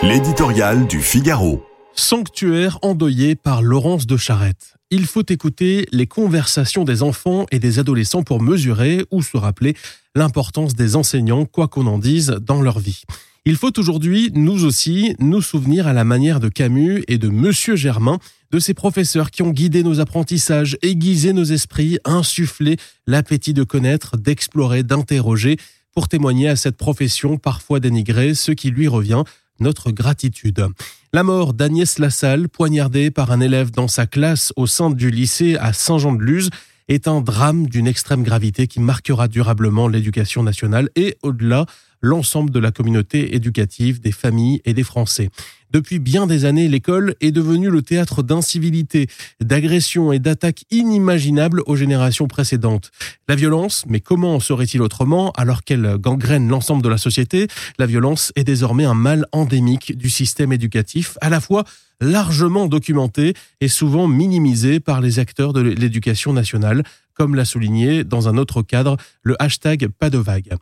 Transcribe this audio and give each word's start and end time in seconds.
L'éditorial 0.00 0.86
du 0.86 1.02
Figaro. 1.02 1.60
Sanctuaire 1.92 2.78
endeuillé 2.82 3.34
par 3.34 3.62
Laurence 3.62 4.06
de 4.06 4.16
Charette. 4.16 4.76
Il 4.92 5.06
faut 5.06 5.24
écouter 5.28 5.88
les 5.90 6.06
conversations 6.06 6.84
des 6.84 7.02
enfants 7.02 7.46
et 7.50 7.58
des 7.58 7.80
adolescents 7.80 8.22
pour 8.22 8.40
mesurer 8.40 9.04
ou 9.10 9.22
se 9.22 9.36
rappeler 9.36 9.74
l'importance 10.14 10.76
des 10.76 10.94
enseignants, 10.94 11.46
quoi 11.46 11.66
qu'on 11.66 11.88
en 11.88 11.98
dise, 11.98 12.38
dans 12.40 12.62
leur 12.62 12.78
vie. 12.78 13.02
Il 13.44 13.56
faut 13.56 13.76
aujourd'hui, 13.76 14.30
nous 14.34 14.64
aussi, 14.64 15.16
nous 15.18 15.42
souvenir 15.42 15.88
à 15.88 15.92
la 15.92 16.04
manière 16.04 16.38
de 16.38 16.48
Camus 16.48 17.02
et 17.08 17.18
de 17.18 17.28
Monsieur 17.28 17.74
Germain, 17.74 18.20
de 18.52 18.60
ces 18.60 18.74
professeurs 18.74 19.32
qui 19.32 19.42
ont 19.42 19.50
guidé 19.50 19.82
nos 19.82 19.98
apprentissages, 19.98 20.78
aiguisé 20.80 21.32
nos 21.32 21.44
esprits, 21.44 21.98
insufflé 22.04 22.76
l'appétit 23.08 23.52
de 23.52 23.64
connaître, 23.64 24.16
d'explorer, 24.16 24.84
d'interroger, 24.84 25.56
pour 25.92 26.06
témoigner 26.06 26.48
à 26.48 26.54
cette 26.54 26.76
profession 26.76 27.36
parfois 27.36 27.80
dénigrée, 27.80 28.34
ce 28.34 28.52
qui 28.52 28.70
lui 28.70 28.86
revient 28.86 29.24
notre 29.60 29.90
gratitude. 29.90 30.66
La 31.12 31.22
mort 31.22 31.54
d'Agnès 31.54 31.98
Lassalle, 31.98 32.48
poignardée 32.48 33.10
par 33.10 33.30
un 33.30 33.40
élève 33.40 33.70
dans 33.70 33.88
sa 33.88 34.06
classe 34.06 34.52
au 34.56 34.66
sein 34.66 34.90
du 34.90 35.10
lycée 35.10 35.56
à 35.56 35.72
Saint-Jean-de-Luz, 35.72 36.50
est 36.88 37.06
un 37.06 37.20
drame 37.20 37.66
d'une 37.66 37.86
extrême 37.86 38.22
gravité 38.22 38.66
qui 38.66 38.80
marquera 38.80 39.28
durablement 39.28 39.88
l'éducation 39.88 40.42
nationale 40.42 40.88
et, 40.96 41.16
au-delà, 41.22 41.66
l'ensemble 42.00 42.50
de 42.50 42.58
la 42.58 42.70
communauté 42.70 43.34
éducative, 43.34 44.00
des 44.00 44.12
familles 44.12 44.60
et 44.64 44.74
des 44.74 44.82
Français. 44.82 45.30
Depuis 45.70 45.98
bien 45.98 46.26
des 46.26 46.46
années, 46.46 46.66
l'école 46.66 47.14
est 47.20 47.30
devenue 47.30 47.68
le 47.68 47.82
théâtre 47.82 48.22
d'incivilité, 48.22 49.06
d'agressions 49.40 50.12
et 50.12 50.18
d'attaques 50.18 50.64
inimaginables 50.70 51.62
aux 51.66 51.76
générations 51.76 52.26
précédentes. 52.26 52.90
La 53.28 53.34
violence, 53.34 53.84
mais 53.86 54.00
comment 54.00 54.40
serait-il 54.40 54.80
autrement 54.80 55.30
alors 55.32 55.64
qu'elle 55.64 55.98
gangrène 55.98 56.48
l'ensemble 56.48 56.82
de 56.82 56.88
la 56.88 56.96
société? 56.96 57.48
La 57.78 57.84
violence 57.84 58.32
est 58.34 58.44
désormais 58.44 58.86
un 58.86 58.94
mal 58.94 59.26
endémique 59.32 59.96
du 59.96 60.08
système 60.08 60.54
éducatif, 60.54 61.18
à 61.20 61.28
la 61.28 61.40
fois 61.40 61.64
largement 62.00 62.66
documenté 62.66 63.34
et 63.60 63.68
souvent 63.68 64.08
minimisé 64.08 64.80
par 64.80 65.00
les 65.02 65.18
acteurs 65.18 65.52
de 65.52 65.60
l'éducation 65.60 66.32
nationale, 66.32 66.82
comme 67.12 67.34
l'a 67.34 67.44
souligné 67.44 68.04
dans 68.04 68.28
un 68.28 68.38
autre 68.38 68.62
cadre 68.62 68.96
le 69.22 69.36
hashtag 69.42 69.88
pas 69.88 70.08
de 70.08 70.18
vague. 70.18 70.56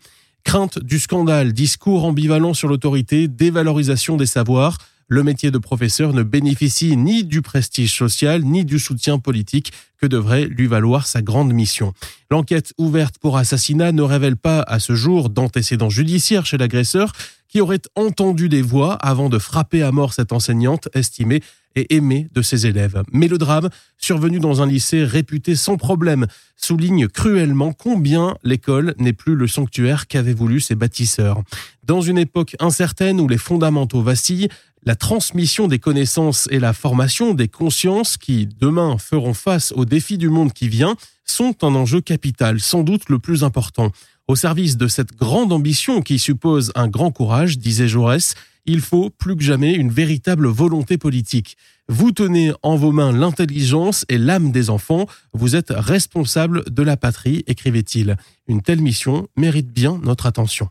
Crainte 0.46 0.78
du 0.78 1.00
scandale, 1.00 1.52
discours 1.52 2.04
ambivalent 2.04 2.54
sur 2.54 2.68
l'autorité, 2.68 3.26
dévalorisation 3.26 4.16
des 4.16 4.26
savoirs, 4.26 4.78
le 5.08 5.24
métier 5.24 5.50
de 5.50 5.58
professeur 5.58 6.12
ne 6.12 6.22
bénéficie 6.22 6.96
ni 6.96 7.24
du 7.24 7.42
prestige 7.42 7.92
social 7.92 8.44
ni 8.44 8.64
du 8.64 8.78
soutien 8.78 9.18
politique. 9.18 9.72
Que 10.00 10.06
devrait 10.06 10.44
lui 10.44 10.68
valoir 10.68 11.08
sa 11.08 11.20
grande 11.20 11.52
mission? 11.52 11.94
L'enquête 12.30 12.72
ouverte 12.78 13.18
pour 13.18 13.36
assassinat 13.38 13.90
ne 13.90 14.02
révèle 14.02 14.36
pas 14.36 14.60
à 14.60 14.78
ce 14.78 14.94
jour 14.94 15.30
d'antécédents 15.30 15.90
judiciaires 15.90 16.46
chez 16.46 16.58
l'agresseur 16.58 17.10
qui 17.56 17.62
aurait 17.62 17.80
entendu 17.94 18.50
des 18.50 18.60
voix 18.60 18.96
avant 18.96 19.30
de 19.30 19.38
frapper 19.38 19.82
à 19.82 19.90
mort 19.90 20.12
cette 20.12 20.32
enseignante 20.32 20.90
estimée 20.92 21.40
et 21.74 21.94
aimée 21.94 22.28
de 22.34 22.42
ses 22.42 22.66
élèves. 22.66 23.02
Mais 23.12 23.28
le 23.28 23.38
drame, 23.38 23.70
survenu 23.96 24.40
dans 24.40 24.60
un 24.60 24.66
lycée 24.66 25.04
réputé 25.04 25.56
sans 25.56 25.78
problème, 25.78 26.26
souligne 26.54 27.08
cruellement 27.08 27.72
combien 27.72 28.36
l'école 28.44 28.94
n'est 28.98 29.14
plus 29.14 29.36
le 29.36 29.46
sanctuaire 29.46 30.06
qu'avaient 30.06 30.34
voulu 30.34 30.60
ses 30.60 30.74
bâtisseurs. 30.74 31.40
Dans 31.82 32.02
une 32.02 32.18
époque 32.18 32.56
incertaine 32.60 33.22
où 33.22 33.26
les 33.26 33.38
fondamentaux 33.38 34.02
vacillent, 34.02 34.50
la 34.86 34.94
transmission 34.94 35.66
des 35.66 35.80
connaissances 35.80 36.48
et 36.52 36.60
la 36.60 36.72
formation 36.72 37.34
des 37.34 37.48
consciences 37.48 38.16
qui, 38.16 38.46
demain, 38.46 38.98
feront 38.98 39.34
face 39.34 39.72
aux 39.72 39.84
défis 39.84 40.16
du 40.16 40.30
monde 40.30 40.52
qui 40.52 40.68
vient, 40.68 40.96
sont 41.24 41.64
un 41.64 41.74
enjeu 41.74 42.00
capital, 42.00 42.60
sans 42.60 42.84
doute 42.84 43.08
le 43.08 43.18
plus 43.18 43.42
important. 43.42 43.90
Au 44.28 44.36
service 44.36 44.76
de 44.76 44.86
cette 44.86 45.16
grande 45.16 45.52
ambition 45.52 46.02
qui 46.02 46.20
suppose 46.20 46.70
un 46.76 46.86
grand 46.86 47.10
courage, 47.10 47.58
disait 47.58 47.88
Jaurès, 47.88 48.36
il 48.64 48.80
faut 48.80 49.10
plus 49.10 49.36
que 49.36 49.42
jamais 49.42 49.74
une 49.74 49.90
véritable 49.90 50.46
volonté 50.46 50.98
politique. 50.98 51.56
Vous 51.88 52.12
tenez 52.12 52.52
en 52.62 52.76
vos 52.76 52.92
mains 52.92 53.12
l'intelligence 53.12 54.04
et 54.08 54.18
l'âme 54.18 54.52
des 54.52 54.70
enfants, 54.70 55.06
vous 55.32 55.56
êtes 55.56 55.70
responsable 55.70 56.64
de 56.72 56.82
la 56.82 56.96
patrie, 56.96 57.44
écrivait-il. 57.48 58.16
Une 58.46 58.62
telle 58.62 58.80
mission 58.80 59.28
mérite 59.36 59.72
bien 59.72 60.00
notre 60.02 60.26
attention. 60.26 60.68